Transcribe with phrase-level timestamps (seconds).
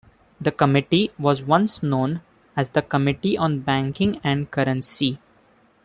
[0.39, 2.21] The committee was once known
[2.55, 5.19] as the Committee on Banking and Currency.